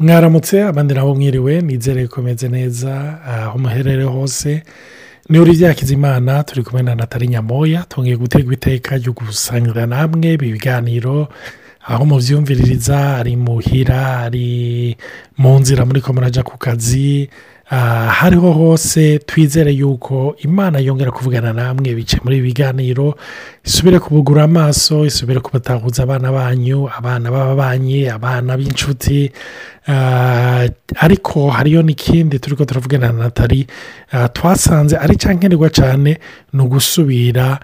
[0.00, 4.62] mwaramutse abandi nabo mwiriwe nizere komeze neza aho muherere hose.
[5.28, 5.52] Ni uri
[5.94, 11.28] imana turi kumwe na natali nyamoya twongeye gutegwa iteka ryo gusangira namwe ibi biganiro
[11.86, 14.96] aho mubyumviririza ari muhira ari
[15.38, 17.28] mu nzira muri ko murajya ku kazi
[17.68, 23.18] hariho hose twizere yuko imana yongera kuvugana namwe bice muri ibi biganiro
[23.64, 29.32] isubire kubugura amaso isubire kubatahuza abana banyu abana b'ababanyi abana b'inshuti.
[31.00, 33.66] Ariko hariyo n'ikindi turi ko turavugana na natali
[34.32, 36.18] twasanze ari cyankenerwa cyane
[36.52, 37.58] ni ugusubira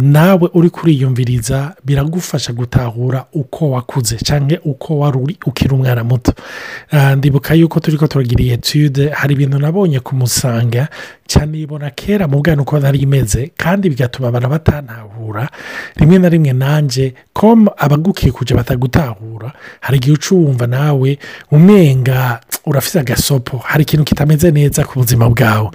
[0.00, 6.32] nawe uri kuriyumviriza biragufasha gutahura uko wakuze cyangwa uko wari uri ukiri umwana muto.
[7.16, 10.88] Ndibuka yuko turi ko turagira etude hari ibintu nabonye kumusanga
[11.19, 11.19] cyane
[11.54, 15.48] ibona kera mu bwana uko nari imeze kandi bigatuma abantu batantahura
[15.96, 21.18] rimwe na rimwe nanjye ko abagukikuje batagutahura hari igihe uca nawe
[21.50, 25.70] umenga urafite agasopo hari ikintu kitameze neza ku buzima bwawe.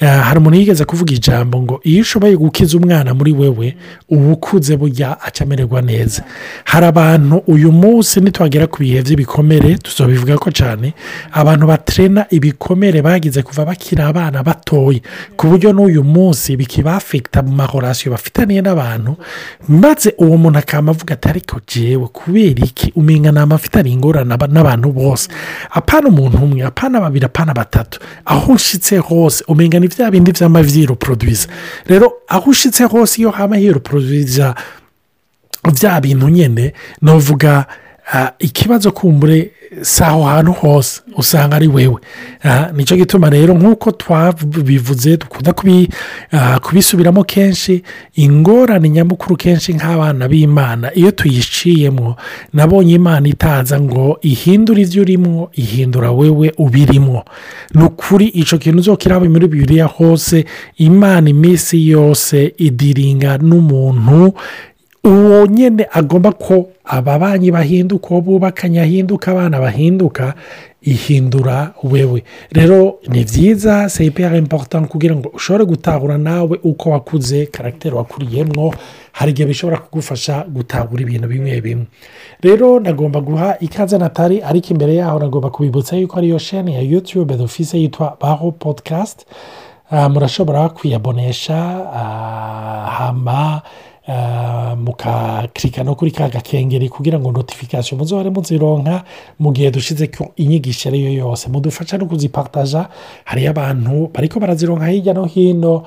[0.00, 3.76] Hari umuntu yigeze kuvuga ijambo ngo iyo ushoboye gukiza umwana muri wewe
[4.08, 6.22] uba ukuze burya acamererwa neza.
[6.64, 10.94] Hari abantu uyu munsi nitwagera ku bihe by'ibikomere tuzobivuga ko cyane
[11.32, 14.97] abantu batrena ibikomere bagize kuva bakiri abana batoya.
[15.36, 19.16] Ku buryo n'uyu munsi bikibafekita mu mahorasiyo bafitaniye n'abantu
[19.68, 24.92] maze uwo muntu akaba avuga ati ariko jewe kubera iki umenya ni amafitaniye ingorane n'abantu
[24.92, 25.28] bose?
[25.70, 28.00] Apana umuntu umwe apana babiri apana batatu.
[28.24, 31.48] Aho ushyitse hose umenya ni bya bindi by'amaviyiro poroduwiza
[31.86, 34.54] rero aho ushyitse hose iyo haba hiro poroduwiza
[35.74, 37.66] bya bintu nyine ni uvuga
[38.38, 39.50] ikibazo kumbure
[39.82, 41.96] si aho hantu hose usanga ari wewe.
[42.74, 45.52] Nicyo gituma rero nk'uko twabivuze dukunda
[46.62, 47.82] kubisubiramo kenshi
[48.14, 52.16] ingorane nyamukuru kenshi nk'abana b'imana iyo tuyiciyemo
[52.52, 57.24] nabonye imana itaza ngo ihindure ibyo urimo ihindura wewe ubirimo
[57.74, 60.44] ni ukuri icyo kintu zo kiraba muri bibiriya hose
[60.76, 64.32] imana iminsi yose idiringa n'umuntu
[65.04, 70.34] uwo nyine agomba ko ababanyi bahinduka uwo bubakanye ahinduka abana bahinduka
[70.82, 72.24] ihindura wewe.
[72.52, 78.74] Rero ni byiza seyiperi imporutanti kugira ngo ushobore gutahura nawe uko wakuze karagiteri wakuriyemo
[79.12, 81.86] hari igihe bishobora kugufasha gutahura ibintu bimwe bimwe.
[82.40, 87.36] Rero nagomba guha ikaze natali ariko imbere yaho nagomba kubibutsa yuko ariyo sheni ya yutube
[87.36, 89.24] dufise yitwa baho podikasti
[90.10, 91.56] murashobora kwiyabonesha
[92.98, 93.62] hama
[94.76, 99.04] mukakirika no kuri ka gakengeri kugira ngo notifikasiyo muzohore muzironka
[99.38, 101.48] mu gihe dushyize ko inyigisho ariyo yose.
[101.48, 102.88] Mudufasha no kuzipataja
[103.24, 105.82] hariyo abantu bariko barazironka hirya no hino.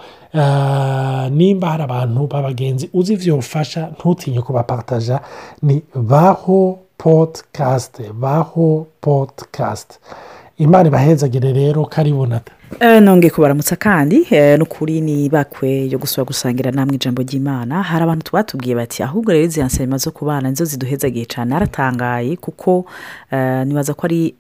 [1.32, 5.20] Nimba hari abantu b'abagenzi uzi ibyo ufasha ntutinye kubapataja
[5.62, 9.96] ni baho podikasite baho podikasite
[10.58, 14.26] imana ibahezagire rero karibonata nongeye kubaramutsa kandi
[14.58, 17.84] n'ukuri ni bakwe yo gusura gusangira namwe ijambo ry'imana.
[17.84, 22.36] Hari abantu batubwiye bati ahubwo rero izi nsema zo ku bana nizo ziduhezagiye cyane haratangaye
[22.38, 22.86] kuko
[23.66, 24.34] nibaza ko ari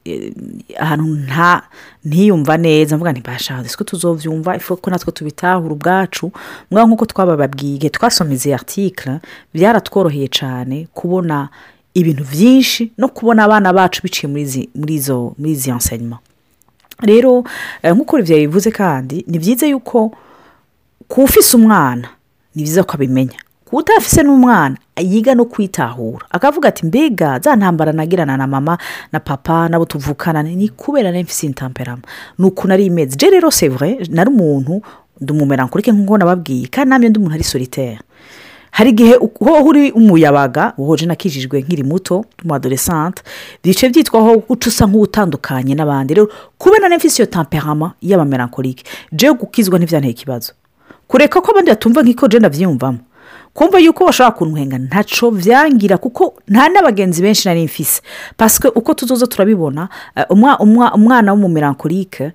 [0.79, 1.61] ahantu nta
[2.05, 2.95] ntiyumva neza.
[2.95, 6.31] Mvuga ntibashaje siko tuzobyumva ko natwe tubitahura ubwacu?
[6.71, 9.19] Mwaho nk'uko twabababwiye twasoma izi artikara
[9.53, 11.49] byaratworoheye cyane kubona
[11.93, 14.27] ibintu byinshi no kubona abana bacu biciye
[14.75, 16.17] muri izo muri izi nsengero
[17.01, 17.43] rero
[17.83, 20.11] nk'uko ibyo bivuze kandi ni byiza yuko
[21.07, 22.07] ku ufise umwana
[22.55, 23.39] ni byiza ko abimenya.
[23.65, 26.25] Ku utafise n'umwana yiga no kwitahura.
[26.29, 28.77] Akavuga ati mbega za ntambara nagirana na mama
[29.11, 32.01] na papa nabo tuvukana ni kubera na mfise intamperama
[32.39, 34.81] ni ukuntu ari imeze je rero sevure nari umuntu
[35.21, 37.99] ndumumera nkurike nk'uko nababwiye kandi namwe ndi umuntu ari solitaire.
[38.71, 43.21] Hari igihe wowe uri umuyabaga wowe nakijijwe nkiri muto mu adoresante
[43.63, 46.13] bice byitwaho guca usa nk'utandukanye n'abandi.
[46.13, 46.27] Rero
[46.57, 50.53] kubona n'imfisi iyo tamperama y'abamerankorike jewe gukizwa ntibyanteye ikibazo.
[51.07, 52.99] Kureka ko abandi batumva nk'iko jenda byiyumvamo
[53.53, 58.01] kumva yuko bashobora kunwenga ntaco byangira kuko nta n'abagenzi benshi nari mfise.
[58.37, 59.89] Pasike uko tuzoza turabibona
[60.95, 62.31] umwana w'umumerankorike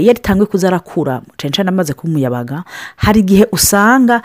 [0.00, 2.64] iyo atangwe kuza arakura censhani amaze kuba umuyabaga
[2.96, 4.22] hari igihe usanga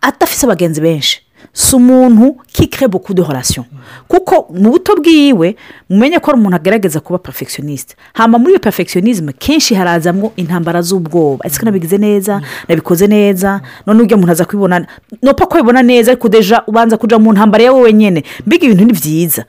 [0.00, 1.23] adafise abagenzi benshi.
[1.52, 3.64] Si umuntu kikire buku de horasiyo
[4.08, 5.56] kuko mu buto bwiwe
[5.90, 11.46] mumenye ko ari umuntu agerageza kuba perfectioniste hamba muri iyo perfectionisme kenshi harazamo intambara z'ubwoba.
[11.46, 12.40] Ese nabigize neza?
[12.68, 13.60] Nabikoze neza?
[13.86, 14.86] None ujya umuntu aza kubibona
[15.22, 18.92] nopfa ko abibona neza ariko deja ubanza kujya mu ntambara yawe wenyine mbega ibintu ni
[18.92, 19.44] byiza.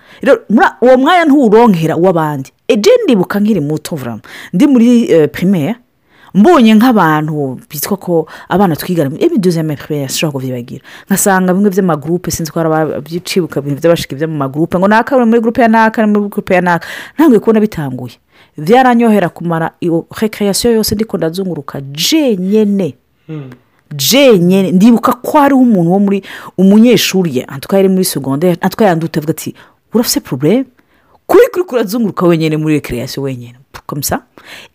[0.82, 2.52] Uwo mwanya ntuwuronkera uw'abandi.
[2.68, 4.00] Ejeni ndibuka nkiri muto
[4.54, 5.76] ndi muri pirimeri
[6.36, 12.52] mbonye nk'abantu bitwa ko abana twigana ebi duzeme purere sinshobora kubyibagira nkasanga bimwe by'amagurupe sinzi
[12.52, 16.28] ko hari abacibuka ibintu by'abashiki byo mu magurupe ngo naka muri gurupe ya naka muri
[16.30, 16.86] gurupe ya naka.
[17.16, 18.16] Ntabwo kubona bitanguye.
[18.58, 22.96] Byaranyohera kumara iyo rekreasiyo yose ndiko ndazunguruka jenyine
[23.96, 26.24] jenyine ndibuka ko hariho umuntu wo muri
[26.58, 29.56] umunyeshuri ye antwa yari muri segonderi yanduta avuga ati
[29.94, 30.66] urafite porobuleme
[31.36, 33.56] kuri kuri kurazunguruka wenyine muri rekreasiyo wenyine
[33.86, 34.22] komisa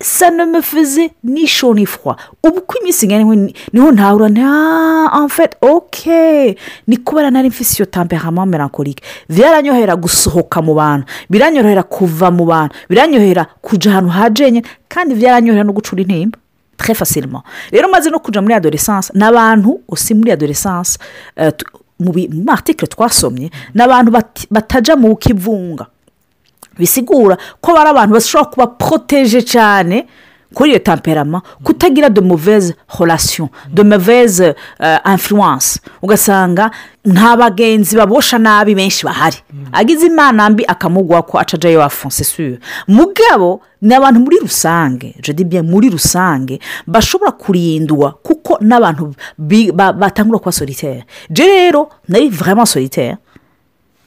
[0.02, 2.16] sanomefeze nishoni fwa.
[2.44, 3.24] Ubu ko iminsi ingana
[3.72, 10.62] ni ho ntahura nta amfete oke ni kubera nari mfise iyo tamperama melancholique byaranyohera gusohoka
[10.62, 16.38] mu bantu biranyohera kuva mu bantu biranyohera kujya ahantu hajenye kandi byaranyohera no gucura intimba
[16.94, 17.42] facilement.
[17.72, 20.98] Rero maze no kujya muri adoresanse ni abantu usi muri adoresanse
[21.98, 22.12] mu
[22.44, 24.12] martikire twasomye ni abantu
[24.50, 25.86] batajya mu kivunga.
[26.80, 30.06] Bisigura ko bari abantu bashobora kuba poroteje cyane
[30.54, 34.54] kuri iyo tamperama kutagira de muveze horasiyo de muveze
[35.12, 36.70] influence ugasanga
[37.04, 39.36] nta bagenzi babosha nabi benshi bahari.
[39.72, 45.88] Agize imana mbi akamugwa ko acajayo wafonse suyo mugabo ni abantu muri rusange jodibye muri
[45.90, 49.14] rusange bashobora kurindwa kuko n'abantu
[49.94, 53.16] batangura kuba solitere je rero nari vraiment solitere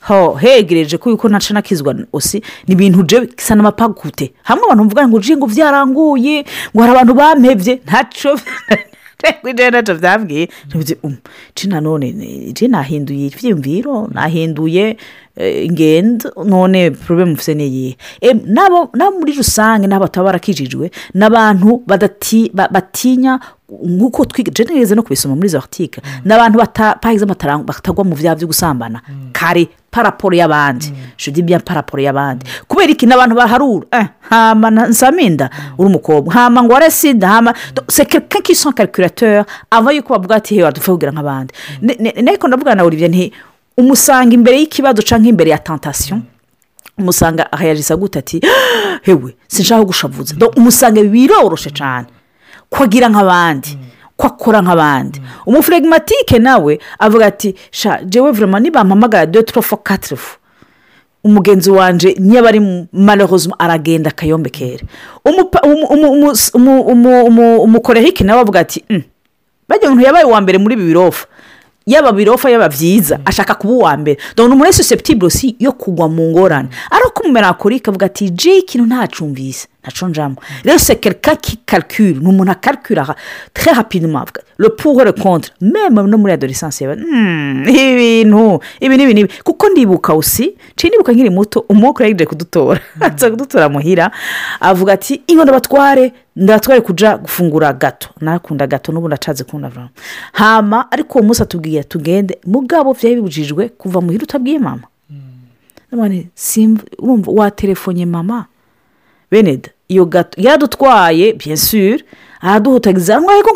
[0.07, 4.33] ho hegereje ko yuko ntaca nakizwa osi ni ibintu je bisa n'amapagute.
[4.43, 8.31] Hamwe abantu bavuga ngo ngo byaranguye ngo hari abantu bampebye ntacyo
[9.71, 10.49] ntacyo byabwiye
[11.67, 12.07] nanone
[12.67, 14.97] nahinduye ibyiyumviro nahinduye
[15.39, 17.95] ingendo none porobemu mufite n'iyihe
[18.45, 21.81] nabo muri rusange n'abo bataba barakijijwe ni abantu
[22.73, 23.39] batinya
[23.85, 26.57] nk'uko twigerageza no kubisoma muri izo article ni abantu
[27.65, 29.01] batagwa mu byaha byo gusambana.
[29.31, 30.93] Kare paraporo y'abandi.
[31.17, 32.45] Jodi bya paraporo y'abandi?
[32.67, 35.49] Kubera iki ni abantu baharura hama nsaminda.
[35.77, 36.33] Uri umukobwa.
[36.33, 37.53] Hama ngo sida hama
[37.89, 41.53] sekeke k'iso karikirateur ava yuko bavuga ati hewa dupfa kugira nk'abandi.
[42.27, 43.31] Ariko ndavuga na olivier nti
[43.77, 46.19] umusanga imbere y'ikibazo cyangwa imbere ya tantasiyo
[46.97, 48.41] umusanga ahayajisa gute ati
[49.01, 50.35] hewe sinshaka gushavuza.
[50.57, 52.07] Umusanga biroroshe cyane
[52.73, 53.77] kwagira nk'abandi.
[54.17, 55.21] Ko akora nk'abandi.
[55.45, 60.37] Umufuregimatike nawe avuga ati sha jewe vurema nibampamagara de turofo katirefu
[61.23, 64.83] umugenzi wanje niba ari marehozima aragenda akayombekere
[67.63, 68.83] umukorehike nawe avuga ati
[69.69, 71.27] bajya umuntu yabaye uwa mbere muri ibi birofa.
[71.85, 74.17] Yaba birofa yaba byiza ashaka kuba uwa mbere.
[74.35, 76.69] Dore susceptible si yo kugwa mu ngorane.
[76.91, 83.15] Ariko umumerankorike avuga ati jay ikintu ntacumvise ntacunjamo rero sekerika kikarikire ni umuntu akarikira
[83.53, 84.25] tre rapidement.
[84.57, 89.69] Le pour le contre meme no muri adoresanse yaba ibi bintu ibi n'ibi n'ibi kuko
[89.69, 92.79] ndibuka usi nciye nibuka nkiri muto umwuka yagiye kudutora.
[92.99, 94.11] Aza kudutora muhira.
[94.59, 98.09] Avuga ati inkono batware ndatware kujya gufungura gato.
[98.21, 99.89] Nakunda gato n'ubu ndacaze kubona vuba
[100.33, 102.37] hama ariko uwo munsi atubwiye tugende.
[102.45, 104.87] Mugabo byari bibujijwe kuva muhira utabwiye mama.
[106.99, 108.45] Urumva watelefonye mama?
[109.31, 109.69] Beneda
[110.05, 112.03] gato yaradutwaye biyesure
[112.41, 113.51] araduhutagiza ngo ariko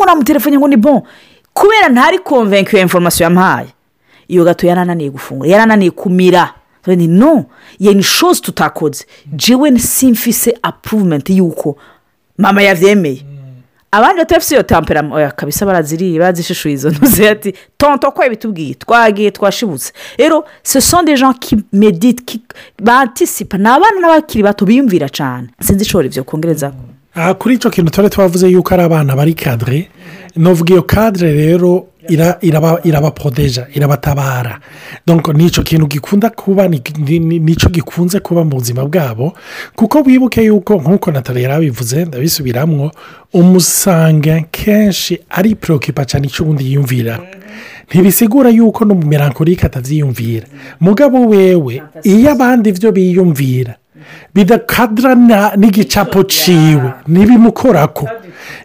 [0.58, 1.02] ngo ni bon.
[1.54, 3.68] Kubera ntari konvenkiwe inforomasiyo yamuhaye
[4.28, 6.54] iyo gato yarananiye gufungura yarananiye kumira.
[6.88, 7.46] Ni no
[7.80, 9.06] iyo ni shozi tutakoze.
[9.34, 11.78] Jiwe simfise apuruvumenti y'uko
[12.38, 13.26] mama yabyemeye
[13.92, 18.74] abandi batafite iyo tamperama kabisa baraziriye barazishishuye izo ntuzi ati tonto ko bitubwiye?
[18.74, 19.94] Twagiye twashibutse.
[20.20, 22.40] Rero ce sont des gens qui medite
[22.82, 26.72] bantisipa ni abana n'abakiri bato biyumvira cyane sinzi ishobora ibyo kongereza
[27.40, 29.90] kuri icyo kintu tuba twavuze yuko ari abana bari kadire
[30.38, 31.86] novuga iyo kadire rero
[32.84, 34.60] irabapodeja irabatabara.
[35.34, 39.34] Nicyo kintu gikunda kuba ni cyo gikunze kuba mu buzima bwabo
[39.76, 42.92] kuko wibuke yuko nk'uko natali yarabivuze ndabisubiramwo
[43.34, 47.20] umusanga kenshi ari perokipa cyane icyo ubundi yiyumvira.
[47.90, 50.48] Ntibisigura yuko no mu melancholique atabyiyumvira
[50.80, 53.76] mugabo wewe iyo abandi byo biyumvira
[54.36, 58.08] bidakadrana n'igicapo ciwe ntibimukorako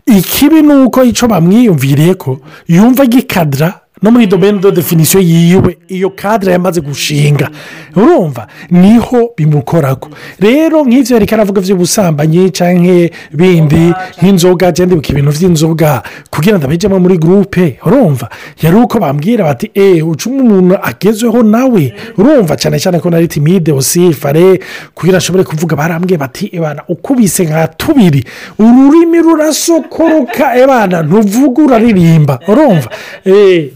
[0.07, 6.11] ikibi ni uko icyo bamwiyumviriye ko yumva gikadra no muri domene do definisiyo yiwe iyo
[6.11, 7.51] kadire yamaze gushinga
[7.97, 10.09] urumva ni ho bimukorako
[10.41, 13.93] rero nk'ibyo reka aravuga by'ubusambanyi cyangwa bindi
[14.23, 18.29] nk'inzoga ibuka ibintu by'inzoga kugira ngo abijyemo muri gurupe urumva
[18.63, 21.95] yari uko bambwira bati eee ucuma umuntu agezweho nawe.
[22.19, 24.61] Urumva cyane cyane ko nari timide osifare
[24.95, 28.25] kugira ashobore kuvuga barambwiye bati ebana ukubise nka tubiri
[28.59, 32.89] ururimi rurasokoroka ebana ntuvuga uraririmba urumva
[33.27, 33.71] eee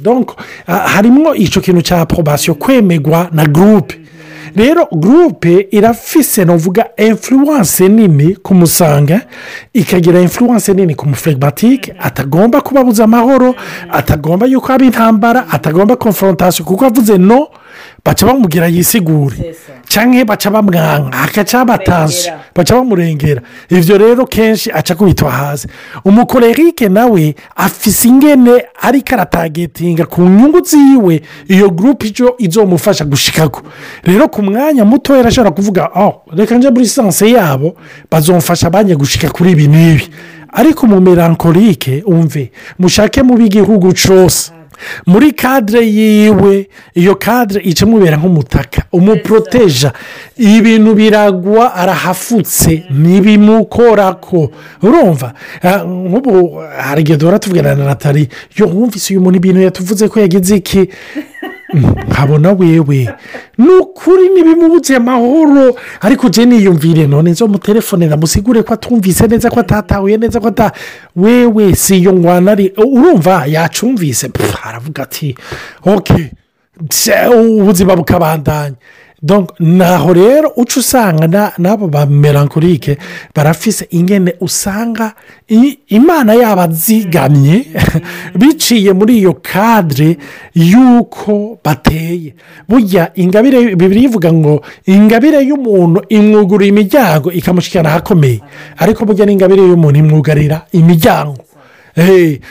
[0.66, 4.00] harimo icyo kintu cya porobasiyo kwemegwa na gurupe
[4.56, 9.20] rero gurupe irafise navuga influence nini ku musanga
[9.72, 13.54] ikagira influence nini ku muflegimatike atagomba kubabuza amahoro
[13.92, 17.48] atagomba yuko haba intambara atagomba konforontasiyo kuko avuze no
[18.04, 19.54] baca bamubwira yisigure
[19.88, 25.68] cyangwa baca bamwanga hagaca batanze baca bamurengera ibyo rero kenshi aca kubitwa hasi.
[26.04, 33.62] Umukorerike nawe afise ingene ariko aratagetinga ku nyungu ziwe iyo gurupe icyo izomufasha gushikago
[34.04, 37.76] rero ku mwanya mutoya arashobora kuvuga oh reka njya muri sanse yabo
[38.10, 40.08] bazomfasha bajya gushika kuri ibi n'ibi.
[40.52, 44.52] Ariko mu melankolike umve mushake mu b'igihugu cyose
[45.06, 49.92] muri kadire yiwe iyo kadire ica imubera nk'umutaka umuporoteja
[50.36, 54.50] ibintu biragwa arahafutse ntibimukorako.
[54.82, 55.32] Urumva?
[55.86, 60.56] Nk'ubu hari igihe duhora tuvugana na natali yo wumvise uyu muntu ibintu yatuvuze ko yagize
[60.56, 60.88] iki?
[61.74, 63.08] Nkabona wewe.
[63.58, 65.76] Ni ukuri ntibimubuze amahoro.
[66.00, 70.48] Ariko ujye niyumvire none zo mu telefone namusigure ko atumvise neza ko atatahuye neza ko
[70.48, 70.72] ata
[71.16, 74.30] wewe si iyo ngwana ari urumva yacumvise.
[74.62, 75.34] Aravuga ati
[75.84, 76.30] oke
[77.60, 78.76] ubuzima bukabandanya.
[79.60, 82.98] Naho rero uca usanga n'abo ba melankolike
[83.34, 85.14] barafise ingene usanga
[85.88, 87.64] imana yaba zigamye
[88.34, 90.16] biciye muri iyo kadire
[90.54, 92.34] y'uko bateye.
[92.68, 98.40] Burya ingabire bibiri ivuga ngo ingabire y'umuntu imwugurira imiryango ikamushyikirana ahakomeye.
[98.78, 101.40] Ariko burya n'ingabire y'umuntu imwugarira imiryango.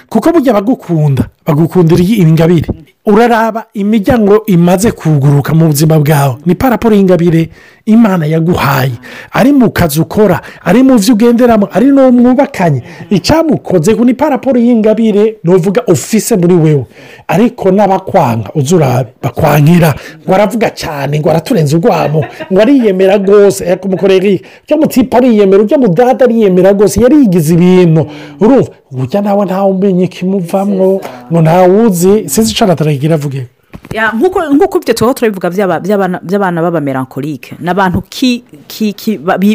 [0.10, 2.67] Kuko burya bagukunda bagukundira iyi ngabire
[3.05, 6.35] uraraba imiryango imaze kuguruka mu buzima bwawe.
[6.45, 7.50] Ni paraporo y'ingabire
[7.86, 8.92] imana yaguhaye.
[9.32, 15.38] Ari mu kazi ukora ari mu byo ugenderamo ari n'uwo mwubakanye icyamukoze ni paraporo y'ingabire
[15.44, 16.86] nuvuga ufise muri wewe.
[17.27, 23.75] Ariko n'abakwanga uzi urabe bakwankira ngo aravuga cyane ngo araturenze urwamo ngo ariyemera rwose.
[23.75, 27.01] Kumukorera icyo mutipa ariyemera ujya mudada ariyemera rwose.
[27.01, 28.06] Yarigize ibintu.
[28.39, 31.01] Urumva ujya nawe ntawe umenye ikimuvamwo
[31.32, 32.30] ngo ntawuzi.
[32.30, 33.48] Sinzi icyo nataragira avuge.
[33.95, 38.03] Nk'uko ibyo tuba turabivuga by'abana b'abamerankorike ni abantu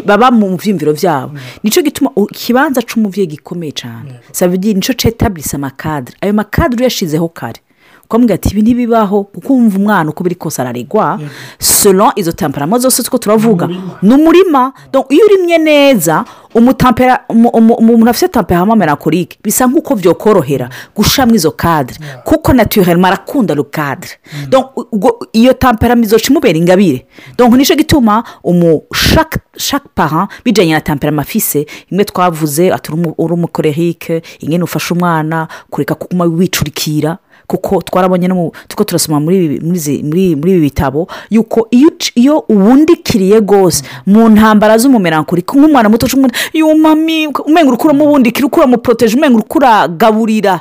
[0.05, 1.33] baba mu byiyumviro byabo
[1.63, 4.21] ni cyo gituma ikibanza cy'umubyeyi gikomeye cyane
[4.75, 7.61] ni cyo cyetabirisa amakadire ayo makadire uyashyizeho kare.
[8.05, 11.21] Ukamubwira ati ibi ntibibaho kuko wumva umwana uko biri kose araregwa
[11.59, 13.69] solo izo tamparamo zose two turavuga.
[14.03, 14.73] Ni umurima
[15.11, 23.07] iyo urimye neza umuntu afite tamperamo melankolike bisa nk'uko byokorohera gushamo izo kadire kuko naturellement
[23.13, 24.19] arakunda rukadire
[25.33, 27.07] iyo tamperamo izoca imubera ingabire
[27.57, 28.25] ni cyo gituma
[29.57, 32.73] shaka paha bijyanye na tamperamo afise imwe twavuze
[33.19, 37.19] uri umukorerike ingene ufashe umwana kureka kuguma wicurikira
[37.51, 39.59] kuko twarabonye no tuko turasoma muri
[40.31, 41.69] ibi bitabo yuko
[42.15, 46.07] iyo uwundikiriye rwose mu ntambara z'umumerankurike nk'umwana muto
[46.55, 50.61] yumami umenya ukuramo ubundikira ukuramuporoteje umenya ukuragaburira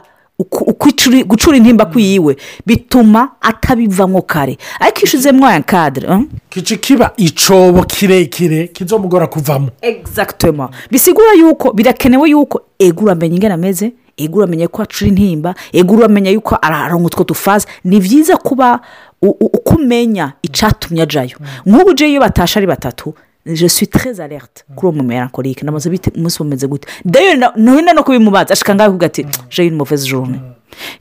[1.27, 4.58] gucura intimba kwiyiwe bituma atabivamo kare.
[4.79, 6.08] Ariko iyo ushyizemo aya kadire
[6.50, 9.69] kici kiba icyobo kirekire kizomugora kuvamo.
[9.81, 15.96] Egizagitema bisigura yuko birakenewe yuko ego uramenya ingana ameze ego uramenya ko acura intimba ego
[15.96, 18.80] uramenya yuko araronka utwo dufaze ni byiza kuba
[19.22, 23.14] uko umenya icyatumye ajyayo nk'ubu ujyayo iyo batashe ari batatu
[23.46, 26.88] jesu tereze alerte kuri uwo mumerankorike namaze bite umunsi bumeze gute?
[27.06, 28.54] Ntuhenda no kubimubaza.
[28.54, 29.26] Ashaka ngaho uvuga ati
[29.58, 30.40] ni muveze jone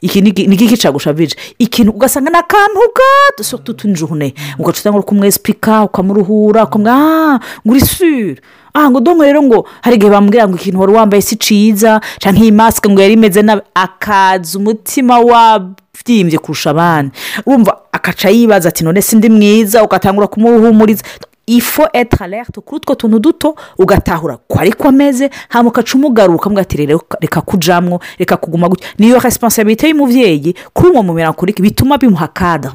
[0.00, 3.44] iki ni iki cagushavije ikintu ugasanga ni akantu gato.
[3.44, 8.36] Sotu tunjune ugaca utanga kumwesipika ukamuruhura ukamubwira ngo uri sure
[8.74, 9.66] aha ngo dongo rero ngo.
[9.82, 13.42] Hari igihe bambwira ngo ikintu wari wambaye si cyiza cyangwa iyi masike ngo yari imeze
[13.42, 13.62] nabi.
[13.74, 17.12] Akaza umutima wabyimbye kurusha abandi.
[17.46, 19.82] Wumva akaca yibaza ati none sindi mwiza?
[19.84, 21.02] Ugatangura kumuhumuriza.
[21.48, 27.40] Ifo etara kuri utwo tuntu duto ugatahura ko ariko ameze hano ugaca umugaruka ukamubwira reka
[27.40, 28.86] kujamwo reka kuguma gutya.
[28.98, 32.72] Niyo resiponsabite y'umubyeyi kuri uwo mumerankurike bituma bimuha kadire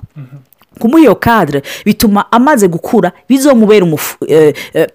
[0.80, 3.86] kumuha iyo kadire bituma amaze gukura bizomubera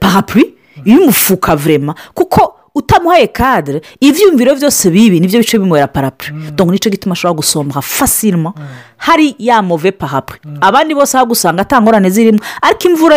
[0.01, 0.55] parapuri
[0.85, 6.79] y'umufuka vurema kuko utamuhaye kadire ibyiyumviro byose bibi ni byo bice bimuhera parapuri dore ni
[6.79, 8.53] cyo gituma ashobora gusomba fasirima
[8.97, 13.17] hari ya move parapuri abandi bose aho gusanga atangorane zirimo ariko imvura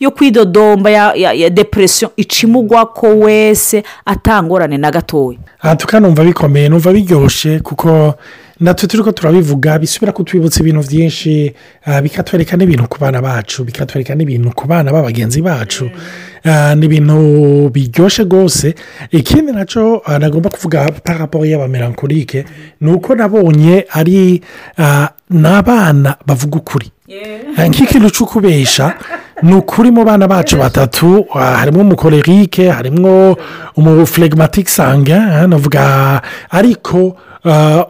[0.00, 5.38] yo kwidodomba ya depresiyo icimugwa ko wese atangorane na gatoya.
[5.62, 8.14] Aha tukanumva bikomeye numva biryoshye kuko
[8.60, 11.54] natwe turi ko turabivuga bisubira kutwibutsa ibintu byinshi
[12.02, 15.90] bikatwereka n'ibintu ku bana bacu bikatwereka n'ibintu ku bana b'abagenzi bacu.
[16.76, 17.16] Ni ibintu
[17.74, 18.74] biryoshye rwose.
[19.10, 22.44] Ikindi na cyo nagomba kuvuga paraporo y'abamerankorike
[22.80, 24.42] ni uko nabonye ari
[25.30, 26.90] n'abana bavuga ukuri.
[27.58, 28.94] Nk'ikintu cyo kubesha
[29.42, 31.26] ni ukuri mu bana bacu batatu.
[31.32, 33.36] Harimo umukorerike harimo
[33.76, 37.16] umufuregimatike sange ah, navuga ariko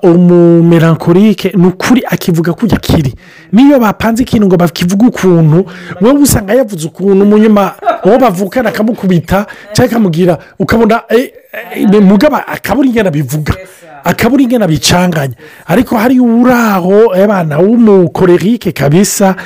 [0.02, 3.14] umumerankorike ni ukuri akivuga kujya kiri.
[3.52, 5.64] Niyo bapanze ikintu ngo bakivuge ukuntu
[6.00, 11.32] wowe usanga yavuze ukuntu munyuma uwo bavukana akamukubita cyangwa akamubwira ukabona eh,
[11.74, 13.54] eh, mugaba akabura ingana bivuga
[14.04, 15.34] akabura ingana bicanganya
[15.66, 19.36] ariko hari uri aho abana w'umukorerike kabisa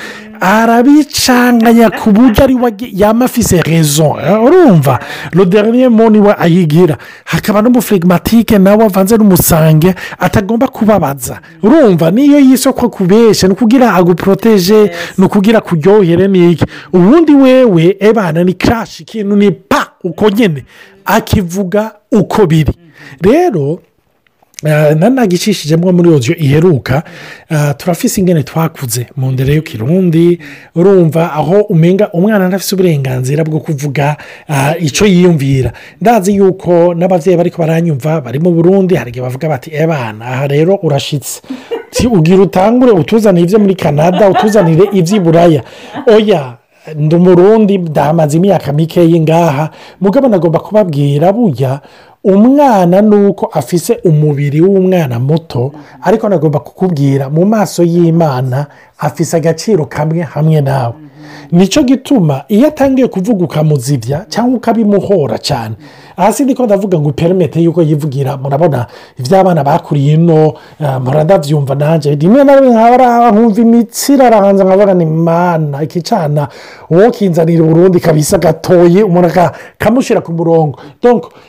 [0.40, 4.98] arabicanganya ku buryo ari we yaba afise rezo eh, urumva?
[5.32, 6.98] Roderiye moni we ayigira.
[7.24, 11.40] Hakaba n'umufuregimatike nawe avanze n'umusange atagomba kubabaza.
[11.62, 12.10] Urumva?
[12.10, 16.64] Niyo y'isoko kubeshya ni ukugira aguporoteje ni ukugira kuryohere n'iki.
[16.92, 20.64] Ubundi wewe ebana ni karashi ikintu ni pa uko nyine
[21.04, 22.72] akivuga uko biri.
[23.20, 23.80] Rero
[24.94, 27.02] nanagicishijemo muri odiyo iheruka
[27.76, 30.38] turafise ingene twakuze mu ndere y'ikirundi
[30.74, 34.16] urumva aho umenga umwana adafite uburenganzira bwo kuvuga
[34.80, 40.24] icyo yiyumvira ndazi yuko n'ababyeyi bari baranyumva bari mu burundi hari igihe bavuga bati ebana
[40.26, 41.40] aha rero urashyitse
[41.90, 45.62] Si ugira utangure utuzanire ibyo muri canada utuzanire iby'i buraya
[46.06, 46.56] oya
[46.94, 51.80] ndi umurundi ndahamaze imyaka mikeya ngaha mugabo nagomba kubabwira burya
[52.24, 58.66] umwana ni uko afise umubiri w'umwana muto ariko nagomba kukubwira mu maso y'imana
[58.98, 60.94] afise agaciro kamwe hamwe nawe.
[61.52, 65.74] Ni cyo gituma iyo atangiye kuvuga ukamuzibya cyangwa ukabimuhora cyane
[66.16, 68.86] hasi niko ndavuga ngo uperimete yuko yivugira murabona
[69.18, 74.94] iby'abana bakuriye ino eh, mpora ndabyumva nanjye rimwe na rimwe nkaba nkumva imitsi iraranza nkavuga
[74.94, 76.48] ni mana iki cana
[76.90, 80.78] uwo kinzanira uburundi kabisa gatoye umuntu akamushyira ku murongo.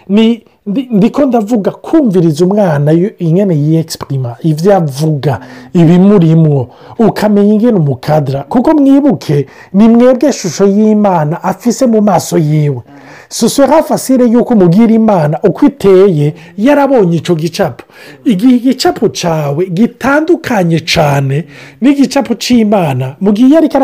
[0.10, 5.40] Ni ndiko ndavuga kumviriza umwana ingene yiyegisiprima ibyo avuga
[5.74, 6.68] ibimurimwo
[7.00, 12.82] ukamenya ingene umukadara kuko mwibuke ni mwebwe shusho y'imana afise mu maso yiwe.
[13.30, 17.84] Sosiyete fasire y'uko umubwira imana uko iteye yarabonye icyo gicapo.
[18.26, 21.46] Igihe igicapo cyawe gitandukanye cyane
[21.82, 23.78] n'igicapo cy'imana mu gihe iyo ariko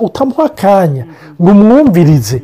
[0.00, 1.04] utamuha akanya
[1.42, 2.42] ngo umwumvirize.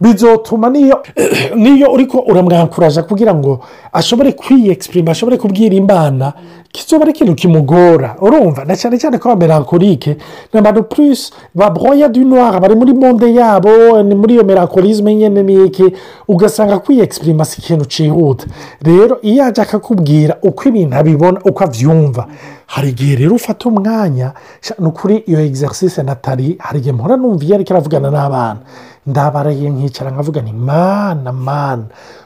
[0.00, 1.02] Bizotuma niyo.
[1.54, 3.60] Niyo uriko uramwankuraje kugira ngo
[3.92, 6.32] ashobore kwiyegisiprima ashobore kubwira imana
[6.76, 10.16] kizoba ari ikintu kimugora urumva na cyane cyane ko melankolike
[10.52, 15.42] ni abantu purisi babroya du noir bari muri monde yabo ni muri iyo melankolisme nyine
[15.42, 15.84] n'iki
[16.28, 18.46] ugasanga kwiyegisiprima si ikintu cyihuta
[18.82, 22.26] rero iyo ajya akakubwira uko ibintu abibona uko abyumva
[22.66, 24.32] hari igihe rero ufata umwanya
[24.78, 28.60] ni ukuri iyo egiseririse natali hari igihe mpora numva iyo ariko aravugana n'abana.
[29.06, 31.84] Ndabaraye nkicara nkavuga ni mana mana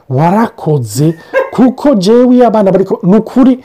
[0.09, 1.13] warakoze
[1.51, 3.59] kuko jewe abana bari ni ukuri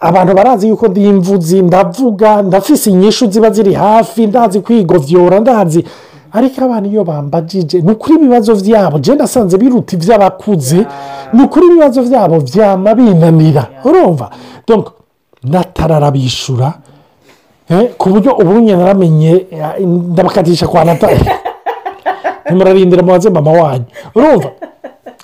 [0.00, 5.84] abantu barazi yuko ndi imvuzi ndavuga ndafise inyishu ziba ziri hafi ndazi kwigovyora ndazi.
[6.32, 10.86] Ariko abana iyo bambajije ni ukuri ibibazo byabo je nasanze biruta iby'abakuze
[11.32, 13.66] ni ukuri ibibazo byabo byama binanira.
[13.84, 14.30] Urumva?
[17.70, 19.46] Eh, ku buryo ubu naramenye
[19.80, 21.20] ndabakatisha kwa natali
[22.44, 23.84] ntimurarindira mubaze mama wanyu.
[24.14, 24.50] Urumva?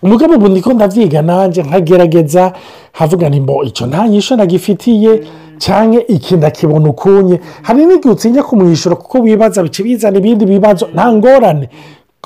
[0.04, 2.52] Umugabo ubu ndiko ndabyiga nanjye nkagerageza
[2.92, 5.12] havuga mbo icyo nta nyisho nagifitiye
[5.58, 7.40] cyangwa iki ndakibona ukunye?
[7.62, 10.84] Hari n'igihe utinya kumwishyura kuko wibaza bice bizana ibindi bibazo.
[10.94, 11.68] Nta ngorane.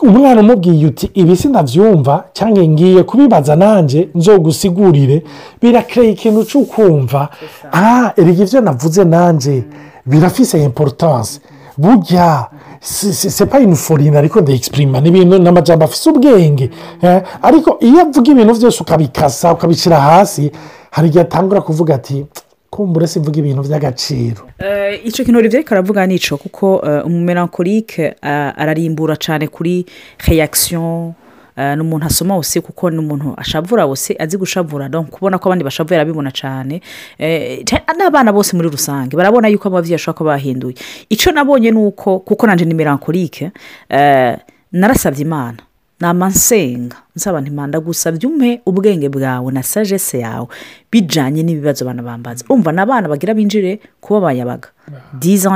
[0.03, 5.23] Umwana umubwiye uti ibi sinabyumva cyangwa ngiye kubibaza nanjye nzogusigurire.
[5.62, 7.29] Birakereye ikintu cyo kumva
[7.73, 9.64] ah erega ibyo navuze nanjye
[10.07, 11.41] birafise importance.
[11.79, 12.47] Burya
[12.81, 16.71] sepa iniforine ariko ndayegisiprima ni ibintu ni amajyamba afite ubwenge
[17.03, 20.51] eh, ariko iyo avuga ibintu byose ukabikasa ukabishyira hasi
[20.91, 22.27] hari igihe atangura kuvuga ati
[22.71, 24.43] kumbure se mvuga ibintu by'agaciro
[25.05, 29.87] icyo kintu rero ariko aravuga nico kuko umumelankolike eh, ararimbura cyane kuri
[30.29, 30.95] eh,
[31.77, 34.88] ni umuntu asoma wose kuko ni umuntu ashavura wose azi gushavura.
[34.88, 36.81] Kubona ko abandi bashavura arabibona cyane
[37.18, 37.64] Eh,
[37.99, 40.75] n'abana bose muri rusange barabona yuko ababyeyi bashobora kuba bahinduye.
[41.11, 43.51] Icyo nabonye ni uko kuko nanjye ni melankolike
[43.88, 44.37] eh,
[44.73, 45.59] narasabye imana.
[46.01, 46.97] Nama nsenga.
[47.16, 50.47] Nsaba ntimanda gusabye umpe ubwenge bwawe na sagesse yawe
[50.92, 52.44] bijyanye n'ibibazo abana bambaza.
[52.49, 54.68] Umva ni abana bagira binjire kuba bayabaga.
[55.18, 55.51] Diza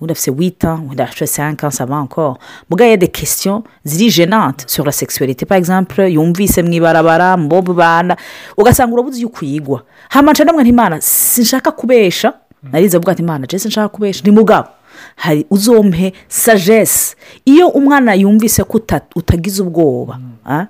[0.00, 2.38] ans et demi undi afite wita undi afite cinq ans ça va encore.
[2.70, 5.44] Muga ya de question ziri genante sur la sexualité.
[5.46, 8.16] Par exemple yumvise mu ibarabara mu bana
[8.56, 12.32] ugasanga urabuze iyo ukwigwa hamaca ntimana sinshaka kubesha
[12.72, 14.68] narize avuga ati imana nshaka kubesha ni mugabo
[15.16, 20.66] hari uzompe sagesse iyo umwana yumvise ko uta- utagize ubwoba ah,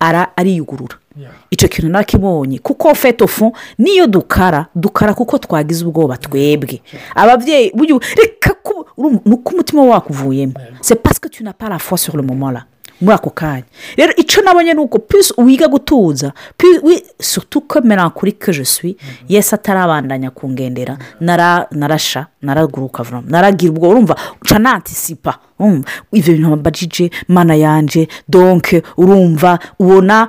[0.00, 0.96] ara ariyugurura
[1.50, 6.80] icyo kintu nakibonye kuko fetofu niyo dukara dukara kuko twagize ubwoba twebwe.
[7.14, 7.70] Ababyeyi
[8.16, 12.22] reka ku- urumva ni uko umutima wakuvuyemo se pasike tu na para fo sur le
[12.22, 12.64] moment la
[13.00, 13.64] muri ako kanya.
[13.96, 16.32] Rero icyo nabonye ni uko pisi wiga gutuza
[17.20, 18.96] sutu ko merankuri ke je suis
[19.28, 25.38] yesi atarabandanya kungendera nara narasha naraguruka naragira ubwo urumva uca nantisipa
[26.12, 30.28] ibyo bintu bajije mana yanje donke urumva ubona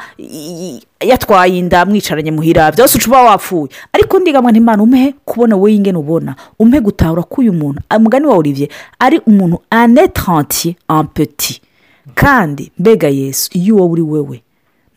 [1.01, 3.69] yatwaye inda mwicaranye muhira byose uca uba wapfuye.
[3.93, 8.35] Ariko ndigamwa ntimana umpe kubona wowe ingene ubona umpe gutahura ko uyu muntu umugani wa
[8.37, 11.61] olivier ari umuntu anetrantiye ampeti
[12.15, 14.43] kandi mbega yesu iyo wowe uri wewe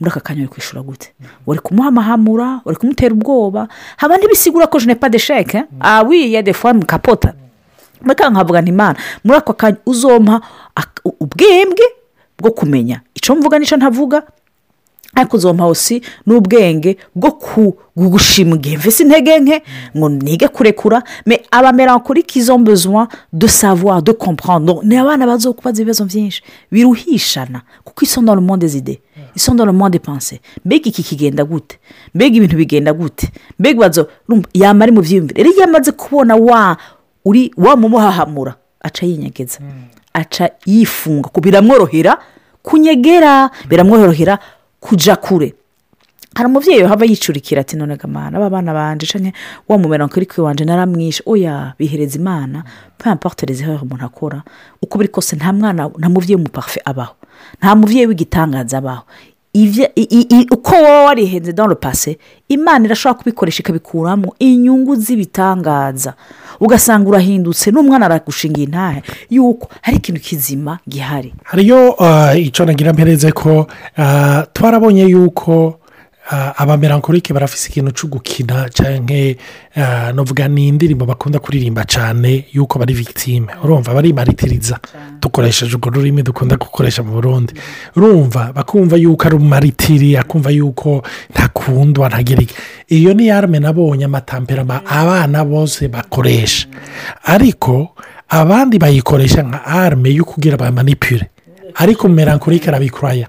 [0.00, 1.12] muri aka kanya uri kwishyura gute?
[1.46, 6.42] Wari kumuhamahamura wari kumutera ubwoba haba ntibisigura ko jene pa de sheke ah wi ya
[6.42, 7.34] de fois mukapota
[8.02, 8.98] mbega nkavuga nti imana.
[9.24, 10.40] Muri ako kanya uzompa
[11.20, 11.84] ubwembwe
[12.38, 13.00] bwo kumenya.
[13.14, 14.22] Icyo mvuga n'icyo ntavuga?
[15.14, 18.76] Ariko uzompa osi n'ubwenge bwo ku- gushima igihe.
[18.76, 19.62] Mvise intege nke
[19.96, 24.80] ngo nige kurekura me abamera kuri kizo besoin de savoir de comprendre.
[24.82, 26.42] Ni abana bazokubaza ibibazo byinshi.
[26.72, 29.00] Biruhishana kuko iso dans le monde des idées.
[29.36, 30.40] Iso dans le monde des pensées.
[30.64, 31.78] Mbega iki kigenda gute?
[32.14, 33.28] Mbega ibintu bigenda gute?
[33.58, 36.76] Mbega bazo urumva, yama ari mu byiyumvire rero iyo amaze kubona wa
[37.24, 39.58] uri wamumuhahamura aca yinyegeza.
[40.14, 42.18] Aca yifunga biramworohera
[42.62, 43.50] kunyegera.
[43.68, 44.38] Biramworohera
[44.82, 45.54] kujya kure.
[46.34, 49.32] Hari umubyeyi waba yicurikira ati none gamana aba bana banje canke
[49.68, 52.64] wa mumera kuri kwe wanje naramwishe oya bihereza imana
[52.98, 54.42] peu importe les erreurs umuntu akora
[54.82, 57.14] uko biri kose nta mwana nta mubyeyi w'umuparufe abaho.
[57.60, 59.04] Nta mubyeyi w'igitangaza abaho.
[60.50, 62.16] Uko wowe warihenze le passé
[62.48, 66.14] imana irashobora kubikoresha ikabikuramo inyungu z'ibitangaza.
[66.60, 69.02] Ugasanga urahindutse n'umwana aragushinga intahe.
[69.30, 71.34] Yuko hari ikintu kizima gihari.
[71.44, 73.66] Hariyo ah, icyo nagira mpereze ko
[73.98, 75.78] ah, twarabonye yuko
[76.30, 79.34] ah, abamerankorike barafise ikintu cyo gukina cyangwa
[80.14, 83.46] navuga ni indirimbo bakunda kuririmba cyane yuko bari victime.
[83.64, 84.78] Urumva barimaritiriza.
[85.20, 87.52] Dukoresheje urwo rurimi dukunda gukoresha mu burundi.
[87.96, 92.54] Urumva bakumva yuko ari umaritiri akumva yuko ntakundwa ntagirike
[92.88, 96.66] iyo ni yarme nabonye amatamperama abana bose bakoresha.
[97.24, 97.88] Ariko
[98.28, 101.30] abandi bayikoresha nka arme yo kugira bamanipure
[101.74, 103.28] ariko merankorike arabikuraya.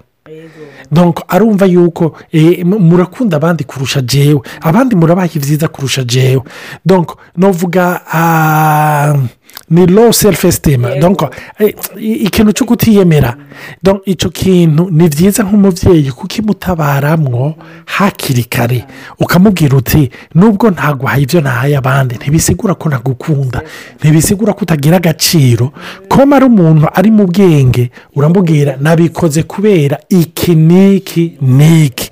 [1.28, 6.42] Arumva yuko eh, mu- murakunda abandi kurusha jewe abandi murabaha ibyiza kurusha jewe.
[6.86, 9.14] Donc novuga ah,
[9.70, 13.36] ni low self esteem eh, ikintu cyo kutiyemera.
[14.04, 17.54] Icyo kintu ni byiza nk'umubyeyi kuko imutabaramwo
[17.84, 18.84] hakiri kare.
[19.18, 23.62] Ukamubwira uti nubwo ntaguhaye ibyo nahaye abandi ntibisigura ko ntagukunda
[24.00, 25.72] ntibisigura ko utagira agaciro.
[26.08, 32.10] Ko ari umuntu ari mu bwenge uramubwira nabikoze kubera iki n'iki n'iki.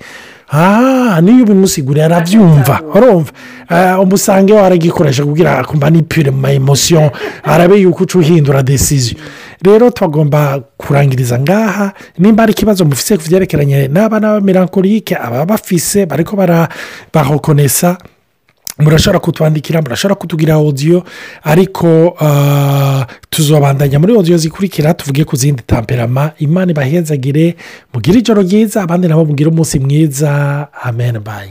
[0.53, 2.79] Aha niyo ubimusiguriye arabyumva.
[2.95, 3.31] Urumva?
[3.69, 7.11] Ah, umusange waragikoresha kugira ngo manipure mu ma emosiyo
[7.43, 9.17] arabe yuko uca uhindura desiziyo
[9.63, 16.35] rero tugomba kurangiriza ngaha nimba hari ikibazo mufise ku byerekeranye n'abana b'amirankorike ababa bafise bariko
[16.35, 17.97] barahokonesa
[18.79, 21.03] murashobora kutwandikira murashobora kutugira odiyo
[21.43, 27.55] ariko ah, tuzobandanya muri odiyo zikurikira tuvuge ku zindi tamperama imana ibahezagire
[27.93, 30.67] mugire ijoro ryiza abandi nabo mugire umunsi mwiza.
[30.83, 31.19] Amen.
[31.19, 31.49] Bayi